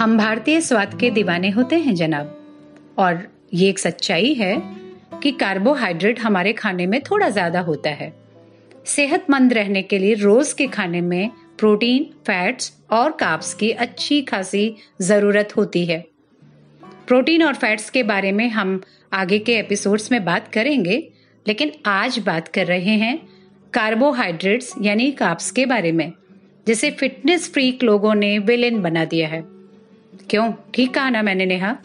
हम 0.00 0.16
भारतीय 0.18 0.60
स्वाद 0.60 0.94
के 1.00 1.08
दीवाने 1.10 1.48
होते 1.50 1.78
हैं, 1.78 1.94
जनाब। 1.94 2.94
और 2.98 3.18
ये 3.54 3.68
एक 3.68 3.78
सच्चाई 3.78 4.32
है 4.34 4.54
कि 5.22 5.32
कार्बोहाइड्रेट 5.32 6.20
हमारे 6.20 6.52
खाने 6.52 6.86
में 6.86 7.00
थोड़ा 7.00 7.28
ज़्यादा 7.28 7.60
होता 7.60 7.90
है। 7.90 8.12
सेहतमंद 8.86 9.52
रहने 9.52 9.82
के 9.82 9.98
लिए 9.98 10.14
रोज 10.14 10.52
के 10.52 10.66
खाने 10.68 11.00
में 11.00 11.30
प्रोटीन, 11.58 12.04
फैट्स 12.26 12.72
और 12.90 13.10
काप्स 13.12 13.52
की 13.54 13.70
अच्छी 13.70 14.20
खासी 14.22 14.74
ज़रूरत 15.02 15.56
होती 15.56 15.84
है। 15.84 16.00
प्रोटीन 17.06 17.42
और 17.42 17.54
फैट्स 17.56 17.90
के 17.90 18.02
बारे 18.04 18.32
में 18.32 18.48
हम 18.48 18.80
आगे 19.12 19.38
के 19.38 19.58
एपिसोड्स 19.58 20.10
में 20.12 20.24
बात 20.24 20.48
करेंगे, 20.48 20.98
लेकिन 21.46 21.72
आज 21.88 22.18
बात 22.26 22.48
कर 22.48 22.66
रहे 22.66 22.96
हैं 22.96 23.16
कार्बोहाइड्रेट्स 23.72 24.74
यानी 24.82 25.10
काप्स 25.12 25.50
के 25.50 25.66
बारे 25.66 25.92
में, 25.92 26.12
जिसे 26.66 26.90
फिटनेस 26.90 27.52
फ्रीक 27.52 27.82
लोगों 27.82 28.14
ने 28.14 28.38
विलेन 28.40 28.82
बना 28.82 29.04
दिया 29.04 29.28
है। 29.28 29.59
क्यों? 30.30 30.52
ठीक 30.74 30.94
कहा 30.94 31.10
ना 31.10 31.22
मैंने 31.22 31.46
नेहा। 31.46 31.76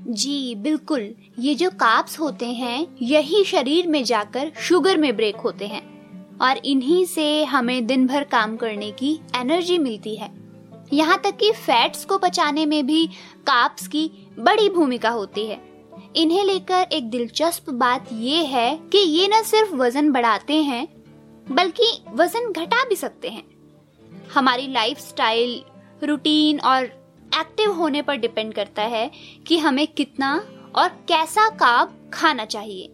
जी 0.00 0.54
बिल्कुल। 0.54 1.14
ये 1.38 1.54
जो 1.54 1.70
काप्स 1.70 2.20
होते 2.20 2.46
हैं 2.46 2.86
यही 3.02 3.44
शरीर 3.44 3.86
में 3.86 4.04
जाकर 4.04 4.52
शुगर 4.60 4.96
में 4.96 5.16
ब्रेक 5.16 5.36
होते 5.36 5.66
हैं। 5.66 5.82
और 6.38 6.56
इन्हीं 6.64 7.04
से 7.04 7.44
हमें 7.44 7.86
दिन 7.86 8.06
भर 8.06 8.24
काम 8.24 8.56
करने 8.56 8.90
की 8.90 9.20
एनर्जी 9.36 9.78
मिलती 9.78 10.16
है। 10.16 10.30
यहाँ 10.92 11.20
तक 11.24 11.36
कि 11.36 11.52
फैट्स 11.52 12.04
को 12.04 12.18
पचाने 12.18 12.66
में 12.66 12.86
भी 12.86 13.06
काप्स 13.46 13.86
की 13.86 14.10
बड़ी 14.38 14.68
भूमिका 14.68 15.10
होती 15.10 15.46
है। 15.46 15.60
इन्हें 16.16 16.44
लेकर 16.44 16.86
एक 16.92 17.10
दिलचस्प 17.10 17.70
बात 17.70 18.08
ये 18.12 18.44
है 18.44 18.76
कि 18.92 18.98
ये 18.98 19.28
न 19.28 19.42
सिर्फ़ 19.42 19.74
वज़न 19.74 20.10
बढ़ाते 20.12 20.62
हैं 20.62 20.88
बल्कि 21.50 22.02
वज़न 22.14 22.52
घटा 22.52 22.84
भी 22.84 22.96
सकते 22.96 23.28
हैं। 23.28 23.42
हमारी 24.34 24.66
लाइफस्टाइल, 24.68 25.62
रूटीन 26.04 26.60
और 26.60 27.03
एक्टिव 27.40 27.72
होने 27.72 28.02
पर 28.02 28.16
डिपेंड 28.16 28.52
करता 28.54 28.82
है 28.82 29.10
कि 29.46 29.58
हमें 29.58 29.86
कितना 29.86 30.34
और 30.74 30.88
कैसा 31.08 31.48
काब 31.48 32.10
खाना 32.14 32.44
चाहिए। 32.44 32.88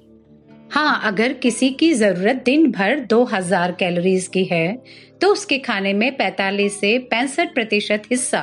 हाँ 0.73 1.01
अगर 1.05 1.33
किसी 1.33 1.71
की 1.71 1.93
ज़रूरत 1.93 2.43
दिन 2.45 2.71
भर 2.71 2.99
2000 3.01 3.73
कैलोरीज 3.73 4.27
की 4.27 4.45
है 4.45 4.83
तो 5.21 5.33
उसके 5.33 5.59
खाने 5.59 5.93
में 5.93 6.17
45 6.17 6.71
से 6.71 6.99
पैंसठ 6.99 7.55
प्रतिशत 7.55 8.03
हिस्सा 8.11 8.41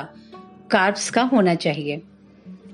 कार्ब्स 0.70 1.10
का 1.10 1.22
होना 1.22 1.54
चाहिए। 1.54 2.00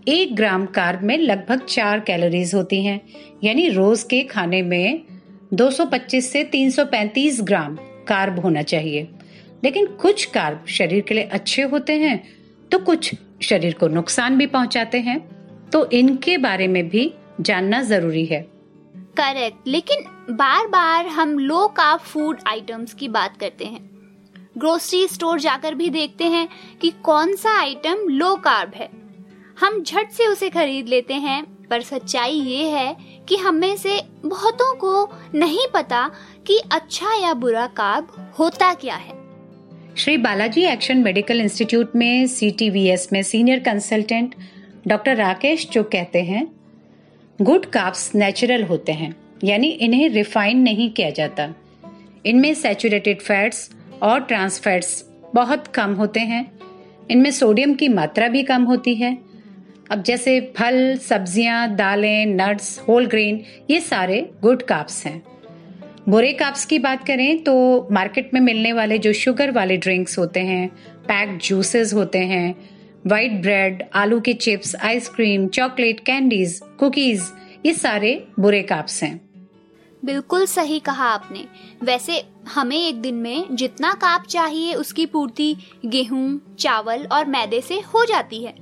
एक 0.09 0.35
ग्राम 0.37 0.67
कार्ब 0.67 1.03
में 1.03 1.17
लगभग 1.19 1.61
चार 1.61 2.01
कैलोरीज 2.01 2.55
होती 2.55 2.85
हैं, 2.85 3.01
यानी 3.45 3.69
रोज 3.69 4.03
के 4.03 4.23
खाने 4.23 4.63
में 4.63 5.03
225 5.53 6.31
से 6.33 6.45
335 6.45 7.41
ग्राम 7.43 7.77
कार्ब 8.09 8.39
होना 8.39 8.63
चाहिए। 8.63 9.09
लेकिन 9.65 9.87
कुछ 9.87 10.25
कार्ब 10.25 10.65
शरीर 10.69 11.01
के 11.01 11.15
लिए 11.15 11.25
अच्छे 11.25 11.63
होते 11.63 11.93
हैं 11.93 12.23
तो 12.75 12.79
कुछ 12.79 13.15
शरीर 13.43 13.75
को 13.75 13.89
नुकसान 13.89 14.39
भी 14.39 14.47
पहुंचाते 14.47 14.99
हैं। 14.99 15.19
तो 15.71 15.91
इनके 15.91 16.39
बारे 16.39 16.69
में 16.69 16.89
भी 16.89 17.15
जानना 17.41 17.83
ज़रूरी 17.83 18.27
है। 18.27 18.49
करेक्ट। 18.97 19.69
लेकिन 19.69 19.99
बार 20.31 20.67
बार 20.67 21.07
हम 21.07 21.39
लो 21.39 21.69
कार्ब 21.69 22.01
फ़ूड 22.01 22.41
आइटम्स 22.47 22.95
की 22.95 23.09
बात 23.09 23.37
करते 23.37 23.65
हैं। 23.65 23.91
ग्रोसरी 24.59 25.09
स्टोर 25.09 25.41
जाकर 25.41 25.75
भी 25.75 25.91
देखते 25.91 26.25
हैं 26.25 26.49
कि 26.81 26.91
कौन 26.91 27.37
सा 27.37 27.59
आइटम 27.61 28.09
लो 28.09 28.37
कार्ब 28.37 28.73
है। 28.75 28.89
हम 29.61 29.83
झट 29.83 30.11
से 30.11 30.27
उसे 30.27 30.51
खरीद 30.51 30.89
लेते 30.89 31.15
हैं, 31.15 31.45
पर 31.71 31.81
सच्चाई 31.83 32.35
ये 32.35 32.69
है 32.71 32.97
कि 33.29 33.37
हमें 33.37 33.77
से 33.77 34.03
बहुतों 34.25 34.75
को 34.77 35.11
नहीं 35.35 35.67
पता 35.75 36.11
कि 36.47 36.63
अच्छा 36.73 37.15
या 37.15 37.35
बुरा 37.35 37.67
कार्ब 37.67 38.33
होता 38.39 38.75
क्या 38.75 38.95
है। 38.95 39.24
Shri 39.97 40.17
Balaji 40.17 40.63
action 40.63 40.99
medical 40.99 41.41
institute 41.41 41.95
में 41.97 42.27
सीटीवीएस 42.27 43.09
में 43.13 43.23
सीनियर 43.23 43.59
कंसल्टेंट 43.59 44.35
डॉक्टर 44.89 45.17
राकेश 45.17 45.69
जो 45.73 45.83
कहते 45.83 46.23
हैं, 46.23 46.47
गुड 47.39 47.67
काप्स 47.67 48.15
नेचुरल 48.15 48.63
होते 48.63 48.93
हैं, 48.93 49.15
यानी 49.45 49.69
इन्हें 49.69 50.09
रिफाइन 50.09 50.59
नहीं 50.59 50.91
किया 50.91 51.11
जाता। 51.11 51.49
इनमें 52.27 52.53
सैचुरेटेड 52.55 53.21
फैट्स 53.21 53.69
और 54.03 54.21
ट्रांस 54.21 54.59
फैट्स 54.61 55.05
बहुत 55.35 55.67
कम 55.67 55.95
होते 55.95 56.21
हैं। 56.23 56.45
इनमें 57.11 57.31
सोडियम 57.31 57.75
की 57.75 57.89
मात्रा 57.91 58.29
भी 58.29 58.43
कम 58.43 58.63
होती 58.63 58.95
है। 58.95 59.17
अब 59.91 60.03
जैसे 60.03 60.41
फल, 60.57 60.97
सब्ज़ियाँ, 60.99 61.75
दालें, 61.77 62.27
नट्स, 62.27 62.79
होल 62.89 63.07
ग्रेन, 63.07 63.41
ये 63.71 63.81
सारे 63.81 64.21
गुड 64.43 64.63
काप्स 64.63 65.05
हैं। 65.07 65.23
बुरे 66.09 66.33
काप्स 66.33 66.65
की 66.65 66.79
बात 66.79 67.07
करें 67.07 67.43
तो 67.45 67.89
मार्केट 67.93 68.31
में 68.35 68.41
मिलने 68.41 68.73
वाले 68.73 68.99
जो 68.99 69.13
शुगर 69.13 69.51
वाले 69.51 69.77
ड्रिंक्स 69.77 70.19
होते 70.19 70.41
हैं 70.41 70.69
पैक्ड 71.05 71.41
जूसेस 71.43 71.95
होते 71.95 72.19
हैं 72.19 72.55
वाइट 73.07 73.33
ब्रेड, 73.33 73.83
आलू 73.95 74.21
के 74.21 74.33
chips 74.33 74.75
ice cream 74.77 75.47
chocolate, 75.49 76.01
candies, 76.01 76.61
cookies, 76.79 77.23
ये 77.67 77.73
सारे 77.73 78.27
बुरे 78.41 78.63
काप्स 78.63 79.03
हैं। 79.03 79.21
बिल्कुल 80.05 80.47
सही 80.47 80.79
कहा 80.79 81.09
आपने। 81.09 81.45
वैसे 81.83 82.23
हमें 82.55 82.89
एक 82.89 83.01
दिन 83.01 83.15
में 83.15 83.57
जितना 83.57 83.93
काप 83.93 84.27
चाहिए 84.27 84.75
उसकी 84.75 85.07
पूर्ति 85.07 85.57
गेहूँ, 85.87 86.57
चावल 86.59 87.07
और 87.13 87.27
मैदे 87.27 87.61
से 87.61 87.75
हो 87.75 88.05
जाती 88.05 88.45
है। 88.45 88.55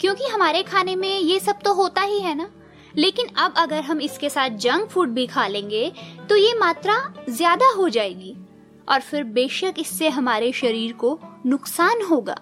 क्योंकि 0.00 0.24
हमारे 0.24 0.62
खाने 0.62 0.96
में 0.96 1.18
ये 1.20 1.40
सब 1.40 1.58
तो 1.64 1.74
होता 1.74 2.02
ही 2.02 2.20
है 2.20 2.34
ना? 2.34 2.50
लेकिन 2.98 3.26
अब 3.38 3.54
अगर 3.58 3.82
हम 3.82 4.00
इसके 4.00 4.28
साथ 4.30 4.56
जंक 4.58 4.88
फ़ूड 4.90 5.08
भी 5.10 5.26
खा 5.28 5.46
लेंगे 5.48 5.90
तो 6.28 6.36
ये 6.36 6.54
मात्रा 6.58 6.94
ज़्यादा 7.30 7.72
हो 7.76 7.88
जाएगी। 7.88 8.34
और 8.88 9.00
फिर 9.00 9.24
बेशक 9.32 9.74
इससे 9.78 10.08
हमारे 10.10 10.52
शरीर 10.54 10.92
को 10.94 11.18
नुकसान 11.46 12.02
होगा। 12.02 12.36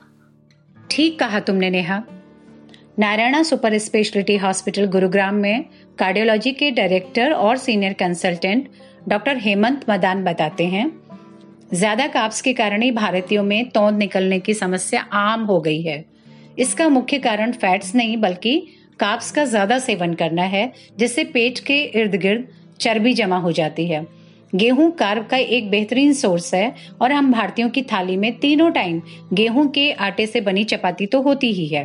ठीक 0.76 1.18
कहा 1.20 1.40
तुमने 1.40 1.70
Neha. 1.70 2.02
Narayana 2.98 3.42
super 3.42 3.76
speciality 3.78 4.36
hospital 4.36 4.86
Gurugram 4.88 5.34
में 5.36 5.64
कार्डियोलॉजी 5.98 6.52
के 6.52 6.70
डायरेक्टर 6.72 7.32
और 7.32 7.56
senior 7.58 7.92
consultant 7.94 8.68
doctor 9.08 9.36
Hemant 9.38 9.84
Madan 9.90 10.22
बताते 10.24 10.66
हैं, 10.66 10.90
ज़्यादा 11.72 12.06
काप्स 12.08 12.40
के 12.40 12.52
कारण 12.54 12.82
ही 12.82 12.90
भारतीयों 12.92 13.42
में 13.44 13.68
तोंद 13.70 13.98
निकलने 13.98 14.38
की 14.40 14.54
समस्या 14.54 15.00
आम 15.14 15.44
हो 15.44 15.60
गई 15.60 15.82
है। 15.82 16.04
इसका 16.58 16.88
मुख्य 16.88 17.18
कारण 17.18 17.52
फैट्स 17.54 17.94
नहीं, 17.94 18.16
बल्कि 18.16 18.66
काप्स 18.98 19.30
का 19.30 19.44
ज़्यादा 19.44 19.78
सेवन 19.78 20.14
करना 20.14 20.42
है, 20.44 20.72
जिससे 20.98 21.24
पेट 21.26 21.58
के 21.58 21.80
इर्द 22.00 22.14
गिर्द 22.16 22.46
चर्बी 22.80 23.12
जमा 23.14 23.36
हो 23.38 23.52
जाती 23.52 23.86
है। 23.86 24.06
गेहूँ 24.52 24.90
कार्ब 24.90 25.26
का 25.26 25.36
एक 25.36 25.70
बेहतरीन 25.70 26.12
सोर्स 26.14 26.52
है 26.54 26.74
और 27.02 27.12
हम 27.12 27.32
भारतीयों 27.32 27.68
की 27.70 27.82
थाली 27.82 28.16
में 28.16 28.32
तीनों 28.38 28.70
टाइम 28.72 29.00
गेहूँ 29.32 29.66
के 29.70 29.90
आटे 29.92 30.26
से 30.26 30.40
बनी 30.40 30.64
चपाती 30.64 31.06
तो 31.06 31.20
होती 31.22 31.52
ही 31.52 31.66
है। 31.66 31.84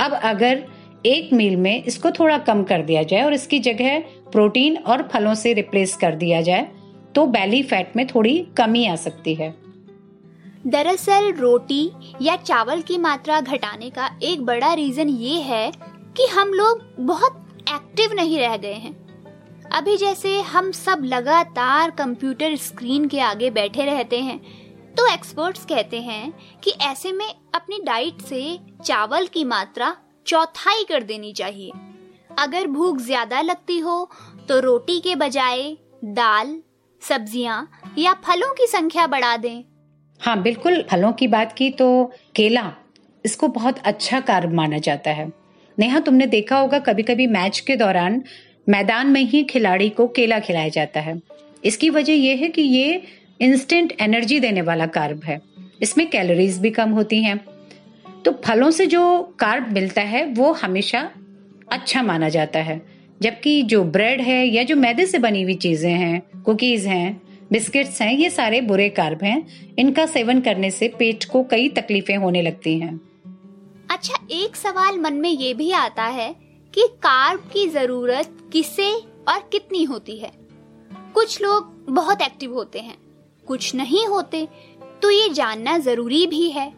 अब 0.00 0.12
अगर 0.14 0.64
एक 1.06 1.32
मील 1.32 1.56
में 1.56 1.84
इसको 1.84 2.10
थोड़ा 2.10 2.38
कम 2.40 2.62
कर 2.64 2.82
दिया 2.82 3.02
जाए 3.02 3.22
और 3.22 3.34
इसकी 3.34 3.58
जगह 3.60 3.98
प्रोटीन 4.32 4.76
और 4.76 5.08
फलों 5.12 5.34
से 5.34 5.52
रिप्लेस 5.52 5.96
कर 5.96 6.14
दिया 6.16 6.40
जाए 6.40 6.66
तो 7.14 7.26
बैली 7.28 7.62
फैट 7.62 7.96
में 7.96 8.06
थोड़ी 8.06 8.38
कमी 8.56 8.86
आ 8.86 8.94
सकती 8.96 9.34
है। 9.34 9.54
दरअसल 10.66 11.32
रोटी 11.32 11.90
या 12.22 12.36
चावल 12.36 12.80
की 12.82 12.98
मात्रा 12.98 13.40
घटाने 13.40 13.90
का 13.90 14.10
एक 14.22 14.42
बड़ा 14.42 14.72
रीजन 14.74 15.08
ये 15.08 15.40
है 15.42 15.70
कि 16.18 16.26
हम 16.26 16.52
लोग 16.52 16.80
बहुत 17.06 17.34
एक्टिव 17.70 18.12
नहीं 18.12 18.38
रह 18.38 18.56
गए 18.56 18.74
हैं। 18.74 18.92
अभी 19.72 19.96
जैसे 19.96 20.40
हम 20.42 20.70
सब 20.72 21.02
लगातार 21.04 21.90
कंप्यूटर 21.90 22.56
स्क्रीन 22.56 23.06
के 23.08 23.20
आगे 23.20 23.50
बैठे 23.50 23.84
रहते 23.84 24.20
हैं 24.20 24.38
तो 24.94 25.06
एक्सपर्ट्स 25.06 25.64
कहते 25.64 26.00
हैं 26.00 26.32
कि 26.62 26.70
ऐसे 26.82 27.12
में 27.12 27.28
अपनी 27.54 27.78
डाइट 27.84 28.22
से 28.22 28.58
चावल 28.84 29.26
की 29.26 29.44
मात्रा 29.44 29.94
चौथाई 30.26 30.84
कर 30.84 31.02
देनी 31.02 31.32
चाहिए। 31.32 31.70
अगर 32.38 32.66
भूख 32.66 32.98
ज़्यादा 32.98 33.40
लगती 33.40 33.78
हो 33.78 34.10
तो 34.48 34.58
रोटी 34.60 35.00
के 35.00 35.14
बजाय 35.16 35.76
दाल, 36.04 36.58
सब्ज़ियाँ 37.02 37.68
या 37.98 38.12
फलों 38.24 38.52
की 38.54 38.66
संख्या 38.66 39.06
बढ़ा 39.06 39.36
दें। 39.36 39.64
हाँ 40.20 40.40
बिल्कुल, 40.42 40.82
फलों 40.90 41.12
की 41.12 41.26
बात 41.28 41.52
की 41.52 41.70
तो 41.72 42.12
केला, 42.34 42.72
इसको 43.24 43.48
बहुत 43.50 43.78
अच्छा 43.78 44.20
कार्ब 44.22 44.52
माना 44.54 44.78
जाता 44.80 45.10
है। 45.10 45.32
नेहा, 45.78 46.00
तुमने 46.00 46.26
देखा 46.26 46.58
होगा 46.58 46.78
कभी 46.78 47.02
कभी 47.02 47.26
मैच 47.26 47.60
के 47.60 47.76
दौरान 47.76 48.22
मैदान 48.68 49.06
में 49.06 49.20
ही 49.20 49.42
खिलाड़ी 49.44 49.88
को 49.88 50.06
केला 50.06 50.38
खिलाया 50.38 50.68
जाता 50.68 51.00
है। 51.00 51.20
इसकी 51.64 51.90
वजह 51.90 52.12
यह 52.12 52.36
है 52.36 52.48
कि 52.48 52.62
ये 52.62 53.02
इंस्टेंट 53.40 53.92
एनर्जी 54.00 54.40
देने 54.40 54.62
वाला 54.62 54.86
कार्ब 54.86 55.24
है। 55.24 55.40
इसमें 55.82 56.10
कैलोरीज 56.10 56.58
भी 56.58 56.70
कम 56.70 56.90
होती 56.90 57.22
हैं। 57.22 57.40
तो 58.24 58.32
फलों 58.44 58.70
से 58.70 58.86
जो 58.86 59.22
कार्ब 59.38 59.72
मिलता 59.72 60.02
है, 60.02 60.24
वो 60.26 60.52
हमेशा 60.52 61.10
अच्छा 61.72 62.02
माना 62.02 62.28
जाता 62.28 62.58
है। 62.58 62.80
जबकि 63.22 63.62
जो 63.62 63.84
ब्रेड 63.84 64.20
है 64.20 64.46
या 64.46 64.62
जो 64.62 64.76
मैदे 64.76 65.06
से 65.06 65.18
बनी 65.18 65.42
हुई 65.42 65.54
चीज़ें 65.54 65.92
हैं 65.92 66.42
कुकीज 66.42 66.86
हैं 66.86 67.20
बिस्किट्स 67.52 68.02
हैं, 68.02 68.12
ये 68.12 68.30
सारे 68.30 68.60
बुरे 68.60 68.88
कार्ब 68.88 69.22
हैं। 69.22 69.46
इनका 69.78 70.06
सेवन 70.06 70.40
करने 70.40 70.70
से 70.70 70.88
पेट 70.88 71.24
को 71.24 71.42
कई 71.42 71.68
तकलीफें 71.68 72.16
होने 72.16 72.42
लगती 72.42 72.78
हैं। 72.78 73.00
अच्छा 73.98 74.18
एक 74.30 74.56
सवाल 74.56 74.98
मन 74.98 75.14
में 75.14 75.30
ये 75.30 75.54
भी 75.54 75.70
आता 75.72 76.02
है 76.02 76.32
कि 76.74 76.86
कार्ब 77.02 77.40
की 77.52 77.66
ज़रूरत 77.68 78.36
किसे 78.52 78.90
और 79.28 79.38
कितनी 79.52 79.82
होती 79.84 80.18
है? 80.18 80.30
कुछ 81.14 81.40
लोग 81.42 81.72
बहुत 81.88 82.22
एक्टिव 82.22 82.54
होते 82.54 82.78
हैं, 82.78 82.96
कुछ 83.46 83.74
नहीं 83.74 84.06
होते 84.06 84.46
तो 85.02 85.10
ये 85.10 85.28
जानना 85.28 85.76
ज़रूरी 85.78 86.26
भी 86.26 86.50
है। 86.50 86.72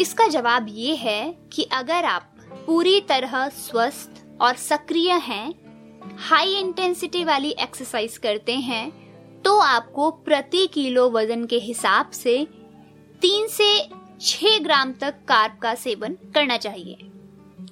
इसका 0.00 0.26
जवाब 0.28 0.66
ये 0.68 0.94
है 0.94 1.34
कि 1.52 1.62
अगर 1.72 2.04
आप 2.04 2.30
पूरी 2.66 3.00
तरह 3.00 3.48
स्वस्थ 3.48 4.22
और 4.40 4.54
सक्रिय 4.54 5.12
हैं 5.12 5.54
हाई 6.18 6.54
इंटेंसिटी 6.54 7.24
वाली 7.24 7.54
एक्सरसाइज 7.60 8.18
करते 8.18 8.56
हैं 8.60 8.90
तो 9.42 9.58
आपको 9.60 10.10
प्रति 10.10 10.66
किलो 10.66 11.10
वज़न 11.10 11.46
के 11.46 11.58
हिसाब 11.58 12.10
से 12.10 12.46
तीन 13.22 13.46
से 13.48 13.74
छह 14.20 14.58
ग्राम 14.58 14.92
तक 14.92 15.14
कार्ब 15.28 15.58
का 15.62 15.74
सेवन 15.74 16.16
करना 16.34 16.56
चाहिए। 16.56 17.10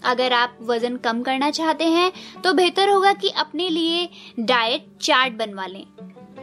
अगर 0.05 0.33
आप 0.33 0.59
वज़न 0.63 0.97
कम 0.97 1.23
करना 1.23 1.51
चाहते 1.51 1.85
हैं 1.85 2.13
तो 2.43 2.53
बेहतर 2.53 2.89
होगा 2.89 3.13
कि 3.13 3.29
अपने 3.37 3.69
लिए 3.69 4.09
डाइट 4.41 4.87
चार्ट 5.01 5.35
बनवा 5.35 5.67
लें। 5.67 5.85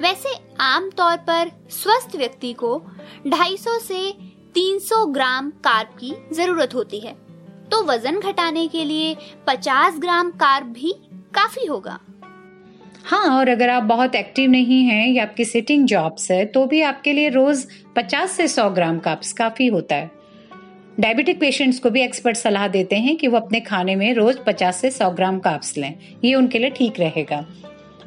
वैसे 0.02 0.30
आम 0.62 0.90
तौर 0.90 1.18
पर 1.28 1.52
स्वस्थ 1.72 2.16
व्यक्ति 2.16 2.54
को 2.54 2.76
250 3.28 3.80
से 3.80 4.12
300 4.56 5.06
ग्राम 5.08 5.50
कार्ब 5.64 5.98
की 6.00 6.14
ज़रूरत 6.34 6.74
होती 6.76 7.00
है। 7.00 7.14
तो 7.72 7.84
वज़न 7.84 8.20
घटाने 8.20 8.68
के 8.68 8.84
लिए 8.86 9.16
50 9.48 10.00
ग्राम 10.00 10.32
कार्ब 10.38 10.72
भी 10.74 10.94
काफ़ी 11.34 11.66
होगा। 11.66 12.00
हाँ 13.06 13.38
और 13.38 13.50
अगर 13.50 13.70
आप 13.70 13.84
बहुत 13.84 14.16
एक्टिव 14.16 14.50
नहीं 14.50 14.84
हैं 14.84 15.08
या 15.08 15.24
आपकी 15.24 15.46
सिटिंग 15.46 15.86
जॉब्स 15.86 16.32
है 16.32 16.46
तो 16.46 16.66
भी 16.66 16.82
आपके 16.82 17.14
लिए 17.14 17.30
रोज 17.30 17.66
50 17.98 18.28
से 18.28 18.48
100 18.48 18.70
ग्राम 18.70 19.00
कार्ब्स 19.00 19.32
काफ़ी 19.34 19.68
होता 19.68 19.96
है। 19.96 20.12
डायबिटिक 21.00 21.40
पेशेंट्स 21.40 21.80
को 21.80 21.90
भी 21.90 22.02
एक्सपर्ट 22.02 22.38
सलाह 22.38 22.68
देते 22.68 22.96
हैं 22.96 23.16
कि 23.18 23.28
वो 23.28 23.38
अपने 23.38 23.60
खाने 23.60 23.96
में 23.96 24.14
रोज 24.14 24.38
50 24.48 24.82
से 24.82 24.92
100 24.92 25.10
ग्राम 25.16 25.40
काप्स 25.40 25.78
लें। 25.78 25.94
ये 26.24 26.36
उनके 26.36 26.60
लिए 26.60 26.70
ठीक 26.70 27.00
रहेगा। 27.00 27.46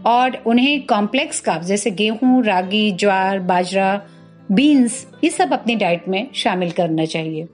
और 0.06 0.42
उन्हें 0.46 0.86
कॉम्प्लेक्स 0.86 1.40
काप्स 1.40 1.66
जैसे 1.66 1.90
गेहूँ, 1.90 2.42
रागी, 2.44 2.90
ज्वार, 2.92 3.38
बाजरा 3.38 4.00
बीन्स 4.52 5.06
ये 5.24 5.30
सब 5.30 5.52
अपनी 5.52 5.74
डाइट 5.74 6.08
में 6.08 6.26
शामिल 6.34 6.70
करना 6.70 7.04
चाहिए। 7.04 7.48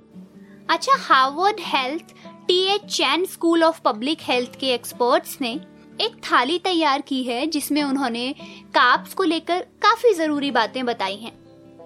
अच्छा 0.70 0.96
Harvard 0.98 1.60
health 1.66 2.14
T 2.48 2.62
H 2.74 2.84
Chan 2.88 3.24
school 3.24 3.62
of 3.64 3.80
public 3.84 4.18
health 4.22 4.58
के 4.60 4.66
एक्सपर्ट्स 4.66 5.38
ने 5.40 5.58
एक 6.00 6.16
थाली 6.24 6.58
तैयार 6.58 7.00
की 7.00 7.22
है 7.22 7.46
जिसमें 7.46 7.82
उन्होंने 7.82 8.32
काप्स 8.74 9.14
को 9.14 9.24
लेकर 9.24 9.60
काफ़ी 9.82 10.12
ज़रूरी 10.14 10.50
बातें 10.50 10.84
बताई 10.86 11.16
हैं। 11.16 11.32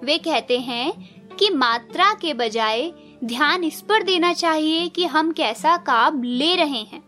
वे 0.04 0.18
कहते 0.18 0.58
हैं 0.58 1.36
कि 1.36 1.48
मात्रा 1.50 2.12
के 2.14 2.34
बजाय 2.34 2.90
ध्यान 3.24 3.64
इस 3.64 3.80
पर 3.80 4.02
देना 4.02 4.32
चाहिए 4.32 4.88
कि 4.88 5.06
हम 5.06 5.32
कैसा 5.32 5.76
काप 5.76 6.20
ले 6.24 6.54
रहे 6.56 6.82
हैं। 6.82 7.02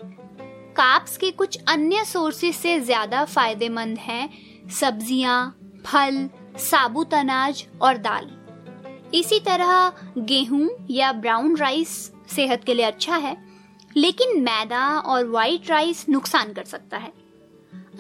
काप्स 0.77 1.17
के 1.17 1.31
कुछ 1.31 1.59
अन्य 1.69 2.05
सोर्सेज 2.05 2.55
से 2.55 2.79
ज़्यादा 2.81 3.25
फ़ायदेमंद 3.25 3.99
हैं 3.99 4.29
सब्ज़ियाँ, 4.71 5.57
फल, 5.87 6.29
साबुत 6.61 7.15
अनाज 7.15 7.65
और 7.83 7.99
दाल। 7.99 8.31
इसी 9.15 9.41
तरह 9.41 9.93
गेहूँ 10.19 10.69
या 10.91 11.13
ब्राउन 11.13 11.57
राइस 11.57 11.91
सेहत 12.31 12.65
के 12.65 12.75
लिए 12.75 12.87
अच्छा 12.87 13.17
है। 13.17 13.37
लेकिन 13.97 14.41
मैदा 14.43 14.87
और 14.99 15.27
वाइट 15.27 15.71
राइस 15.71 16.05
नुकसान 16.09 16.53
कर 16.53 16.65
सकता 16.65 16.97
है। 16.97 17.13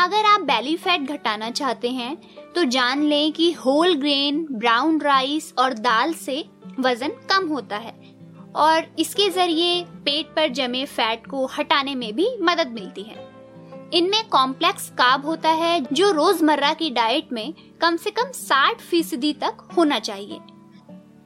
अगर 0.00 0.24
आप 0.24 0.40
बैली 0.40 0.76
फैट 0.76 1.00
घटाना 1.02 1.50
चाहते 1.50 1.90
हैं 1.90 2.16
तो 2.52 2.64
जान 2.64 3.02
लें 3.02 3.32
कि 3.32 3.50
होल 3.52 3.94
ग्रेन 3.94 4.46
ब्राउन 4.52 5.00
राइस 5.00 5.52
और 5.58 5.74
दाल 5.74 6.12
से 6.14 6.44
वज़न 6.80 7.12
कम 7.30 7.48
होता 7.48 7.76
है। 7.76 7.94
और 8.56 8.86
इसके 8.98 9.28
ज़रिए 9.30 9.82
पेट 10.04 10.26
पर 10.26 10.48
जमे 10.48 10.84
फैट 10.86 11.26
को 11.26 11.46
हटाने 11.46 11.94
में 11.94 12.12
भी 12.14 12.28
मदद 12.42 12.68
मिलती 12.68 13.02
है। 13.02 13.24
इनमें 13.94 14.28
कॉम्प्लेक्स 14.28 14.88
काब 14.90 15.26
होता 15.26 15.48
है, 15.50 15.80
जो 15.92 16.10
रोज़मर्रा 16.10 16.72
की 16.74 16.90
डाइट 16.90 17.32
में 17.32 17.52
कम 17.80 17.96
से 17.96 18.10
कम 18.10 18.30
60 18.32 18.80
फ़ीसदी 18.80 19.32
तक 19.32 19.68
होना 19.76 19.98
चाहिए। 19.98 20.38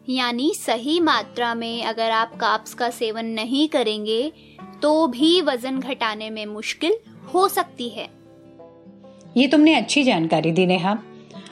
यानी 0.08 0.52
सही 0.54 0.98
मात्रा 1.00 1.54
में 1.54 1.84
अगर 1.84 2.10
आप 2.10 2.34
काप्स 2.34 2.74
का 2.74 2.88
सेवन 2.90 3.26
नहीं 3.26 3.68
करेंगे 3.68 4.32
तो 4.82 5.06
भी 5.06 5.40
वज़न 5.40 5.78
घटाने 5.78 6.30
में 6.30 6.44
मुश्किल 6.46 6.94
हो 7.34 7.46
सकती 7.48 7.88
है। 7.88 8.08
ये 9.36 9.46
तुमने 9.46 9.74
अच्छी 9.74 10.02
जानकारी 10.02 10.52
दी 10.52 10.66
नेहा। 10.66 10.96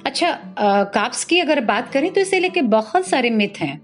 अच्छा 0.07 0.29
आ, 0.29 0.85
काप्स 0.85 1.25
की 1.25 1.39
अगर 1.39 1.61
बात 1.61 1.93
करें 1.93 2.13
तो 2.13 2.21
इसे 2.21 2.41
लेके 2.41 2.63
बहुत 2.63 3.07
सारे 3.07 3.31
मिथ 3.31 3.61
हैं। 3.61 3.81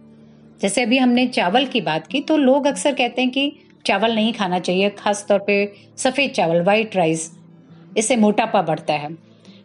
जैसे 0.63 0.83
अभी 0.83 0.99
हमने 0.99 1.27
चावल 1.27 1.67
की 1.67 1.81
बात 1.81 2.07
की 2.07 2.21
तो 2.21 2.37
लोग 2.37 2.67
अक्सर 2.67 2.95
कहते 2.95 3.23
हैं 3.23 3.31
कि 3.31 3.53
चावल 3.87 4.15
नहीं 4.15 4.33
खाना 4.33 4.59
चाहिए 4.59 4.91
खास 4.91 5.25
तौर 5.29 5.39
पे 5.39 5.57
सफ़ेद 5.97 6.31
चावल 6.31 6.63
वाइट 6.63 6.97
राइस 6.97 7.31
इससे 7.97 8.17
मोटापा 8.17 8.63
बढ़ता 8.63 8.95
है। 8.95 9.13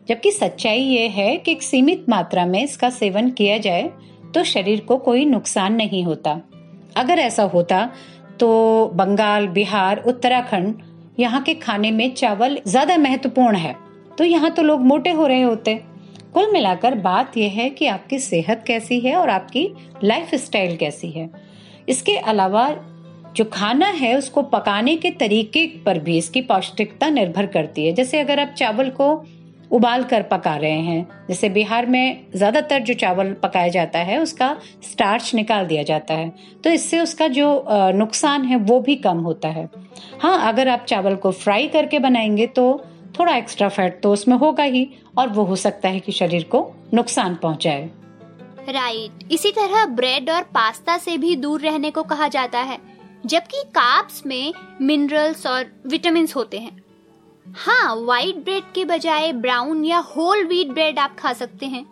जबकि 0.09 0.31
सच्चाई 0.31 0.79
ये 0.79 1.07
है 1.07 1.35
कि 1.37 1.51
एक 1.51 1.63
सीमित 1.63 2.05
मात्रा 2.09 2.45
में 2.45 2.61
इसका 2.63 2.89
सेवन 2.89 3.29
किया 3.29 3.57
जाए 3.57 3.89
तो 4.33 4.43
शरीर 4.43 4.79
को 4.79 4.97
कोई 4.99 5.25
नुकसान 5.25 5.73
नहीं 5.73 6.03
होता। 6.03 6.39
अगर 6.97 7.19
ऐसा 7.19 7.43
होता 7.45 7.89
तो 8.39 8.91
बंगाल, 8.95 9.47
बिहार, 9.47 10.03
उत्तराखंड 10.07 10.81
यहाँ 11.19 11.41
के 11.43 11.53
खाने 11.55 11.91
में 11.91 12.13
चावल 12.15 12.59
ज़्यादा 12.67 12.97
महत्वपूर्ण 12.97 13.55
है। 13.55 13.75
तो 14.17 14.23
यहाँ 14.23 14.51
तो 14.51 14.61
लोग 14.61 14.81
मोटे 14.81 15.11
हो 15.11 15.25
रहे 15.27 15.41
होते। 15.41 15.73
कुल 16.33 16.51
मिलाकर 16.51 16.95
बात 16.97 17.37
यह 17.37 17.51
है 17.51 17.69
कि 17.69 17.85
आपकी 17.87 18.19
सेहत 18.19 18.63
कैसी 18.67 18.99
है 18.99 19.15
और 19.15 19.29
आपकी 19.29 19.67
लाइफ 20.03 20.33
स्टाइल 20.35 20.75
कैसी 20.77 21.09
है। 21.09 21.29
इसके 21.89 22.17
अलावा 22.17 22.69
जो 23.35 23.45
खाना 23.45 23.87
है, 23.87 24.17
उसको 24.17 24.41
पकाने 24.43 24.95
के 24.97 25.09
तरीके 25.11 25.65
पर 25.85 25.99
भी 25.99 26.17
इसकी 26.17 26.41
पौष्टिकता 26.43 27.09
निर्भर 27.09 27.45
करती 27.47 27.85
है। 27.85 27.93
जैसे 27.93 28.19
अगर 28.19 28.39
आप 28.39 28.53
चावल 28.57 28.89
को 28.91 29.13
उबाल 29.71 30.03
कर 30.03 30.21
पका 30.23 30.55
रहे 30.57 30.79
हैं। 30.81 31.25
जैसे 31.27 31.49
बिहार 31.49 31.85
में 31.85 32.25
ज़्यादातर 32.35 32.79
जो 32.79 32.93
चावल 32.95 33.33
पकाया 33.43 33.67
जाता 33.69 33.99
है, 33.99 34.17
उसका 34.19 34.55
स्टार्च 34.83 35.33
निकाल 35.35 35.65
दिया 35.65 35.83
जाता 35.83 36.13
है। 36.13 36.31
तो 36.63 36.69
इससे 36.69 36.99
उसका 36.99 37.27
जो 37.29 37.65
नुकसान 37.69 38.45
है, 38.45 38.57
वो 38.57 38.79
भी 38.79 38.95
कम 38.97 39.19
होता 39.19 39.47
है। 39.49 39.69
हाँ 40.21 40.47
अगर 40.47 40.67
आप 40.67 40.85
चावल 40.85 41.15
को 41.15 41.31
फ्राई 41.33 41.67
करके 41.67 41.99
बनाएँगे 41.99 42.47
तो 42.47 42.81
थोड़ा 43.19 43.35
एक्स्ट्रा 43.35 43.69
फैट 43.69 44.01
तो 44.03 44.11
उसमें 44.13 44.35
होगा 44.37 44.63
ही, 44.63 44.87
और 45.17 45.29
वो 45.29 45.43
हो 45.43 45.55
सकता 45.57 45.89
है 45.89 45.99
कि 45.99 46.11
शरीर 46.11 46.43
को 46.43 46.69
नुकसान 46.93 47.35
पहुँचाए। 47.35 47.89
राइट। 48.69 49.11
right. 49.11 49.31
इसी 49.31 49.51
तरह 49.51 49.85
ब्रेड 49.85 50.29
और 50.29 50.43
पास्ता 50.53 50.97
से 50.97 51.17
भी 51.17 51.35
दूर 51.35 51.61
रहने 51.61 51.91
को 51.91 52.03
कहा 52.03 52.27
जाता 52.27 52.59
है, 52.59 52.77
जबकि 53.25 53.63
काप्स 53.69 54.25
में 54.25 54.53
मिनरल्स 54.81 55.45
और 55.47 55.65
विटामिन 55.87 56.27
होते 56.35 56.57
हैं। 56.57 56.77
हाँ 57.55 57.95
व्हाइट 57.95 58.35
ब्रेड 58.35 58.63
के 58.75 58.83
बजाय 58.85 59.31
ब्राउन 59.33 59.83
या 59.85 59.97
होल 60.07 60.43
व्हीट 60.43 60.67
ब्रेड 60.67 60.99
आप 60.99 61.15
खा 61.19 61.31
सकते 61.33 61.65
हैं। 61.65 61.83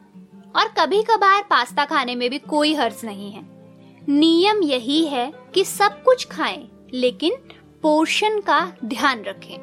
और 0.55 0.67
कभी 0.79 1.01
कभार 1.03 1.43
पास्ता 1.49 1.85
खाने 1.85 2.15
में 2.15 2.29
भी 2.29 2.37
कोई 2.39 2.73
हर्ज 2.73 3.01
नहीं 3.05 3.31
है। 3.31 3.41
नियम 4.09 4.61
यही 4.63 5.03
है 5.05 5.31
कि 5.53 5.63
सब 5.65 6.01
कुछ 6.03 6.27
खाएँ, 6.27 6.67
लेकिन 6.93 7.35
पोर्शन 7.83 8.39
का 8.39 8.59
ध्यान 8.85 9.23
रखें। 9.23 9.57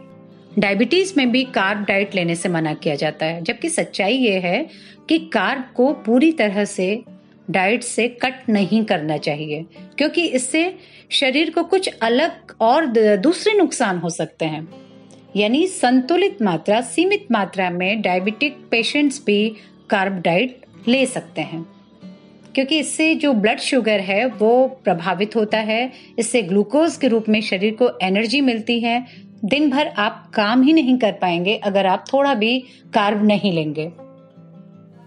डायबिटीज़ 0.59 1.15
में 1.17 1.31
भी 1.33 1.45
कार्ब 1.45 1.85
डाइट 1.85 2.15
लेने 2.15 2.35
से 2.35 2.49
मना 2.49 2.75
किया 2.75 2.95
जाता 2.95 3.27
है, 3.27 3.43
जबकि 3.43 3.69
सच्चाई 3.69 4.17
ये 4.17 4.39
है 4.41 4.67
कि 5.09 5.19
कार्ब 5.19 5.73
को 5.77 5.93
पूरी 6.05 6.33
तरह 6.33 6.65
से 6.65 7.03
डाइट 7.49 7.83
से 7.83 8.09
कट 8.23 8.49
नहीं 8.49 8.85
करना 8.85 9.17
चाहिए, 9.17 9.65
क्योंकि 9.99 10.27
इससे 10.27 10.79
शरीर 11.13 11.51
को 11.51 11.63
कुछ 11.65 11.91
अलग 12.03 12.55
और 12.61 12.87
दूसरे 13.17 13.53
नुकसान 13.53 13.99
हो 13.99 14.11
सकते 14.11 14.45
हैं। 14.45 14.84
यानी 15.37 15.67
संतुलित 15.67 16.43
मात्रा, 16.43 16.81
सीमित 16.81 17.27
मात्रा 17.33 17.71
में 17.71 18.03
डायबिटिक 18.03 18.57
पेशेंट्स 18.71 19.23
भी 19.27 19.57
कार्ब 19.91 20.13
डाइट 20.13 20.61
ले 20.89 21.07
सकते 21.07 21.41
हैं। 21.41 21.67
क्योंकि 22.55 22.79
इससे 22.79 23.15
जो 23.15 23.33
ब्लड 23.33 23.59
शुगर 23.59 24.01
है, 24.01 24.27
वो 24.27 24.67
प्रभावित 24.67 25.37
होता 25.37 25.59
है। 25.59 25.93
इससे 26.19 26.43
ग्लूकोज 26.43 26.97
के 26.97 27.09
रूप 27.09 27.25
में 27.29 27.41
शरीर 27.41 27.75
को 27.75 27.91
एनर्जी 28.03 28.41
मिलती 28.41 28.81
है। 28.81 29.07
दिन 29.45 29.71
भर 29.71 29.87
आप 29.87 30.31
काम 30.35 30.63
ही 30.63 30.73
नहीं 30.73 30.99
कर 30.99 31.13
पाएँगे 31.13 31.57
अगर 31.57 31.87
आप 31.87 32.05
थोड़ा 32.13 32.35
भी 32.35 32.65
कार्ब 32.95 33.25
नहीं 33.25 33.53
लेंगे। 33.53 33.87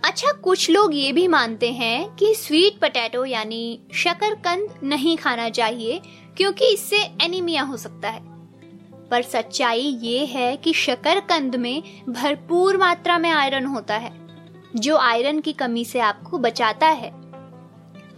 अच्छा 0.06 0.32
कुछ 0.32 0.70
लोग 0.70 0.96
ये 0.96 1.12
भी 1.12 1.28
मानते 1.28 1.72
हैं 1.72 2.10
कि 2.10 2.34
स्वीट 2.36 2.74
पोटैटो 2.74 3.26
यानी 3.26 3.80
शकरकंद 3.94 4.70
नहीं 4.84 5.18
खाना 5.18 5.50
चाहिए, 5.50 6.02
क्योंकि 6.38 6.74
इससे 6.74 6.98
एनीमिया 6.98 7.62
हो 7.62 7.78
सकता 7.78 8.10
है। 8.10 8.37
पर 9.12 9.22
सच्चाई 9.24 9.98
ये 10.02 10.26
है 10.26 10.56
कि 10.58 10.74
शकरकंद 10.76 11.56
में 11.56 11.82
भरपूर 12.10 12.78
मात्रा 12.78 13.18
में 13.18 13.30
आयरन 13.32 13.66
होता 13.66 13.96
है, 13.96 14.12
जो 14.76 14.98
आयरन 14.98 15.40
की 15.40 15.54
कमी 15.54 15.86
से 15.86 16.00
आपको 16.02 16.38
बचाता 16.40 16.88
है। 16.88 17.10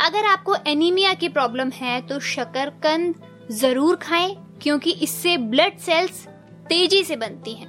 अगर 0.01 0.25
आपको 0.25 0.55
एनीमिया 0.67 1.13
की 1.13 1.29
प्रॉब्लम 1.29 1.69
है 1.71 1.99
तो 2.01 2.19
शकरकंद 2.19 3.15
ज़रूर 3.51 3.95
खाएँ, 3.97 4.35
क्योंकि 4.61 4.91
इससे 4.93 5.35
ब्लड 5.39 5.77
सेल्स 5.79 6.25
तेज़ी 6.69 7.03
से 7.03 7.15
बनती 7.15 7.53
हैं। 7.53 7.67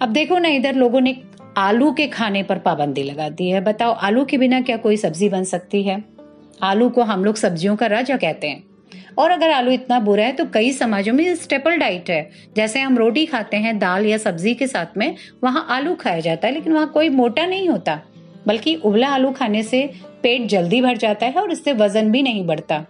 अब 0.00 0.08
देखो 0.08 0.38
ना, 0.38 0.48
इधर 0.48 0.74
लोगों 0.74 1.00
ने 1.00 1.16
आलू 1.56 1.90
के 1.92 2.06
खाने 2.08 2.42
पर 2.42 2.58
पाबंदी 2.58 3.02
लगा 3.02 3.28
दी 3.30 3.48
है। 3.48 3.60
बताओ, 3.62 3.92
आलू 3.92 4.24
के 4.24 4.38
बिना 4.38 4.60
क्या 4.60 4.76
कोई 4.76 4.96
सब्ज़ी 4.96 5.28
बन 5.28 5.44
सकती 5.46 5.82
है? 5.82 6.02
आलू 6.62 6.88
को 6.90 7.02
हम 7.02 7.24
लोग 7.24 7.36
सब्जियों 7.36 7.76
का 7.76 7.86
राजा 7.86 8.16
कहते 8.16 8.48
हैं। 8.48 8.62
और 9.18 9.30
अगर 9.30 9.50
आलू 9.50 9.70
इतना 9.70 9.98
बुरा 10.00 10.24
है 10.24 10.32
तो 10.32 10.44
कई 10.44 10.72
समाजों 10.72 11.12
में 11.12 11.34
स्टेपल 11.34 11.76
डाइट 11.76 12.10
है। 12.10 12.30
जैसे 12.56 12.80
हम 12.80 12.98
रोटी 12.98 13.24
खाते 13.26 13.56
हैं, 13.56 13.78
दाल 13.78 14.06
या 14.06 14.18
सब्ज़ी 14.18 14.54
के 14.54 14.66
साथ 14.66 14.96
में, 14.96 15.14
वहाँ 15.44 15.66
आलू 15.70 15.94
खाया 15.94 16.20
जाता 16.20 16.48
है, 16.48 16.54
लेकिन 16.54 16.72
वहाँ 16.72 16.90
कोई 16.90 17.08
मोटा 17.08 17.46
नहीं 17.46 17.68
होता। 17.68 18.00
बल्कि 18.46 18.74
उबला 18.74 19.08
आलू 19.08 19.30
खाने 19.30 19.62
से 19.62 19.90
पेट 20.22 20.46
जल्दी 20.46 20.80
भर 20.82 20.96
जाता 20.96 21.26
है 21.26 21.40
और 21.40 21.52
इससे 21.52 21.72
वज़न 21.72 22.10
भी 22.10 22.22
नहीं 22.22 22.46
बढ़ता। 22.46 22.84